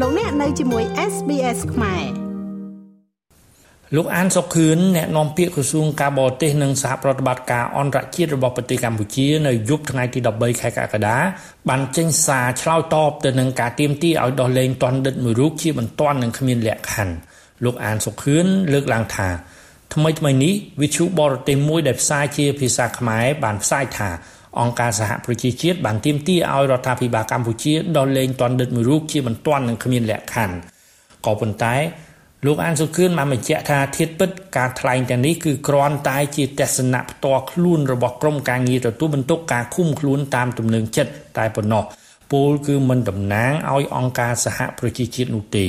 [0.00, 2.04] លោកអ្នកនៅជាមួយ SBS ខ្មែរ
[3.96, 11.16] លោកអានសុខឿនអ្នកនាំពាក្យក្រសួងការបរទេសនិងសហប្រតិបត្តិការអន្តរជាតិរបស់ប្រទេសកម្ពុជានៅយប់ថ្ងៃទី13ខែកក្កដា
[11.68, 17.14] បានចេញសារឆ្លើយតបទៅនឹងការទាមទារឲ្យដោះលែងទណ្ឌិតមួយរូបជាបន្ទាន់និងគ្មានលក្ខខណ្ឌ
[17.64, 19.28] លោកអានសុខឿនលើកឡើងថា
[19.94, 24.10] ថ្មីថ្មីនេះវិទ្យុបរទេសមួយដែលផ្សាយជាភាសាខ្មែរបានផ្សាយថា
[24.60, 30.56] អង្គការសហប្រជាជាតិបានទាមទារឲ្យរដ្ឋាភិបាលកម្ពុជាដោះលែងទណ្ឌិតមួយរូបជាបន្ទាន់និងគ្មានលក្ខខណ្ឌ
[31.26, 31.76] ក៏ប៉ុន្តែ
[32.46, 41.84] លោកអានសុខឿនបានបញ្ជាក់ថាធៀបពិតការថ្លែងទាំងនេះគឺគ្រាន់តែជាទស្សនៈផ្ទាល់ខ្លួនរបស់ក្រុមការងារទទួលបន្ទុកការឃុំខ្លួនតាមទំនឹងចិត្តតែប៉ុណ្ណោះ
[42.32, 45.66] ពលគឺមិនតំណាងឲ្យអង្គការសហប្រជាជាតិនោះទេ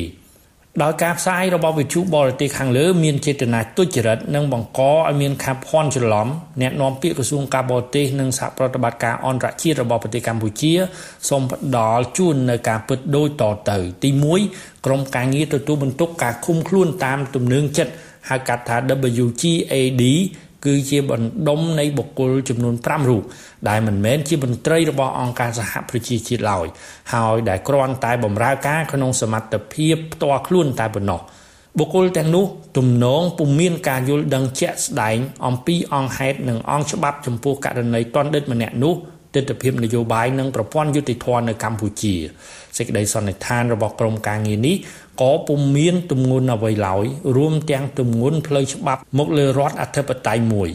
[0.83, 6.27] ដោយការផ្សាយរបស់វិទ្យុបរទេសខាងលើមានចេតនាទុច្ចរិតនិងបង្កឲ្យមានការភ័ន្តច្រឡំ
[6.61, 10.73] អ្នកនាំពាក្យក្រសួងការបរទេសនិងសហប្រតិបត្តិការអន្តរជាតិរបស់ប្រទេសកម្ពុជា
[11.29, 14.09] សូមផ្ដល់ជូននៅការពិតដូចតទៅ ទី
[14.47, 17.91] 1ក្រុមការងារទទួលបន្ទុកការឃុំខ្លួនតាមទំនឹងចិត្ត
[18.29, 18.77] ហៅកាត់ថា
[19.23, 20.03] WGAD
[20.65, 23.23] គឺជាបណ្ដុំនៃបុគ្គលចំនួន5រូប
[23.69, 26.67] ដែលមិនមែនជាមន្ត្រីរបស់អង្គការសហប្រជាជាតិឡើយ
[27.13, 31.21] ហើយដែលគ្រាន់តែបម្រើការក្នុងសមត្ថភាពផ្ទាល់ខ្លួនតែប៉ុណ្ណោះ
[31.79, 32.45] បុគ្គលទាំងនោះ
[32.77, 38.95] ទំនងពុំមានការយល់ដឹងជាក់ស្ដែងអំពីអង្គហេតុនិងអង្គច្បាប់ចំពោះករណីតនដិតម្នាក់នោះ
[39.35, 42.15] ទស្សនវិជ្ជានយោបាយនិងប្រព័ន្ធយុតិធម៌នៅកម្ពុជា
[42.77, 44.75] សេចក្តីសន្និដ្ឋានរបស់ក្រមការងារនេះ
[45.21, 47.05] ក៏ពុំមានទម្ងន់អ្វីឡើយ
[47.37, 50.69] រួមទាំងទម្ងន់ផ្លូវច្បាប់មកលើរដ្ឋអធិបតេយ្យមួយ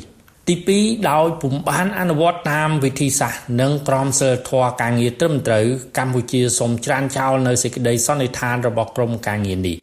[0.49, 5.67] ទី2ដោយពុំបានអនុវត្តតាមវិធីសាស្ត្រនិងក្រមសីលធម៌ការងារត្រឹមត្រូវ
[5.99, 9.79] កម្ពុជាសូមច្រានចោលនៅសេចក្តីសន្និដ្ឋានរបស់ក្រមការងារនេះ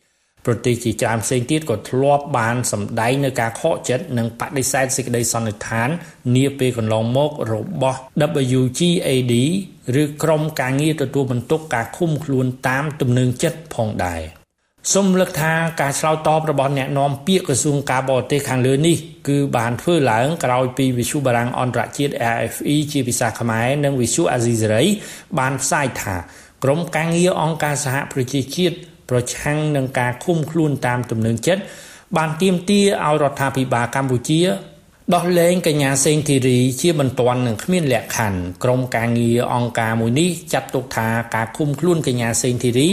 [0.48, 5.90] ប្រទេសជាច្រើនផ្សេងទៀតក៏ធ្លាប់បានសម្ដែងនៅការខកចិត្តនិងបដិសេធសេចក្តីសន្និដ្ឋាន
[6.36, 8.00] នាពេលកន្លងមករបស់
[8.58, 9.34] WGAD
[10.02, 14.22] ឬក្រុមការងារទទួលបន្ទុកការឃុំខ្លួនតាមទំនឹងចិត្តផងដែរ
[14.94, 18.98] សូមលើកថាការឆ្លើយតបរបស់អ្នកនាំពាក្យក្រសួងការបរទេសខាងលើនេះ
[19.28, 24.84] គឺបានធ្វើឡើងក្រោយពីវិទ្យុបារាំងអន្តរជាតិ RFE ជាភាសាខ្មែរនិងវិទ្យុអាស៊ីសេរី
[25.40, 26.16] បានផ្សាយថា
[26.64, 28.76] ក្រុមការងារអង្គការសហប្រជាជាតិ
[29.10, 31.62] ប្រឆាំងនឹងការឃុំខ្លួនតាមទំនឹងចិត្ត
[32.18, 34.42] បានទាមទារឲ្យរដ្ឋាភិបាលកម្ពុជា
[35.16, 42.88] ដោះលែងកញ្ញាសេងធីរីជាបន្ទាន់នឹងគ្មានលក្ខខណ្ឌក្រុមការងារអង្គការមួយនេះចាត់ទុកថាការឃុំខ្លួនកញ្ញាសេងធីរី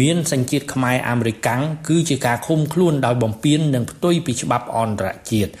[0.00, 5.52] មានសញ្ជាតិខ្មែរអាមេរិកាំងគឺជាការឃុំខ្លួនដោយបំពាននិងផ្ទុយពីច្បាប់អន្តរជាតិ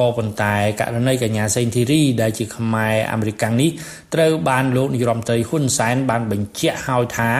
[0.00, 3.70] ក៏ប៉ុន្តែករណីកញ្ញាសេងធីរីដែលជាខ្មែរអាមេរិកាំងនេះ
[4.14, 7.30] ត្រូវបានលោកនាយរដ្ឋមន្ត្រីហ៊ុនសែនបានបញ្ជាក់ហើយថា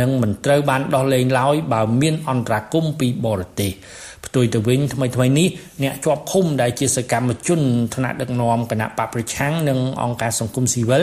[0.00, 3.72] នឹងមិនត្រូវបានដោះលែងឡើយបើមានអន្តរាគមន៍ពីបរទេស
[4.26, 5.48] ផ្ទុយទៅវិញថ្មីថ្មីនេះ
[5.82, 7.60] អ្នកជាប់ឃុំដែលជាសកម្មជន
[7.94, 11.02] ថ្នាក់ដឹកនាំគណៈបកប្រឆាំងនិងអង្គការសង្គមស៊ីវិល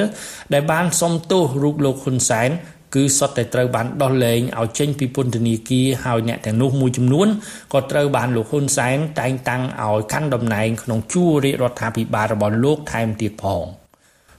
[0.53, 2.49] ដែលបានសុំទោសរូបលោកហ៊ុនសែន
[2.95, 7.27] គឺសុទ្ធតែត្រូវបានដោះលែងឲ្យចេញពីពន្ធនាគារហើយអ្នកទាំងនោះមួយចំនួន
[7.73, 13.65] ក៏ត្រូវបានលោកហ៊ុនសែនតែងតាំងឲ្យកាន់តំណែងក្នុងជួររាជរដ្ឋាភិបាលរបស់លោកថែមទៀតផង។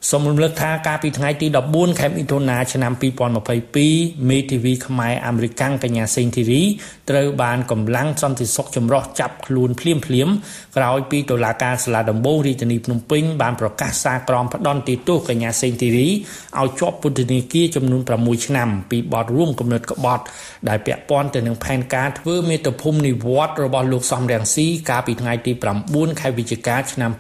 [0.08, 2.92] សូមរំលឹកថាកាលពីថ្ងៃទី14ខែមិថុនាឆ្នាំ
[3.60, 6.62] 2022មេធាវីខ្មែរអាមេរិកាំងកញ្ញាសេងធីរី
[7.10, 10.28] ត្រូវបានកម្លាំងសន្តិសុខចម្រុះចាប់ខ្លួនភ្លាមភ្លាម
[10.76, 20.24] ក្រោយពីតុលាការសាលាដំបងរាជធានីភ្នំពេញបានប្រកាសសារក្រមផ្ដន្ទាទោសកញ្ញាសេងធីរីឲ្យជាប់ពន្ធនាគារចំនួន6ឆ្នាំពីបទរួមគំនិតក្បត់
[20.68, 25.52] ដែលពាក់ព័ន្ធទៅនឹងផែនការធ្វើមេត្តាភូមិនិវត្តរបស់លោកសំរងស៊ីកាលពីថ្ងៃទី
[25.86, 27.10] 9ខែវិច្ឆិកាឆ្នាំ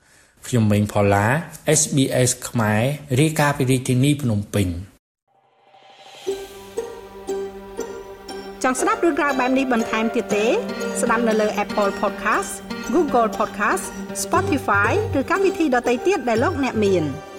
[0.00, 0.05] 2019
[0.46, 1.26] ខ្ញុំម៉េងផល្លា
[1.80, 2.82] SBS ខ្មែរ
[3.20, 4.68] រាយការណ៍ពីរាជធានីភ្នំពេញ
[8.62, 10.46] ចង់ស្ដាប់រឿងរ៉ាវបែបនេះបន្ថែមទៀតទេ
[11.00, 12.50] ស្ដាប់នៅលើ Apple Podcast
[12.94, 13.84] Google Podcast
[14.24, 17.04] Spotify ឬកម្មវិធីដទៃទៀតដែលលោកអ្នកមាន។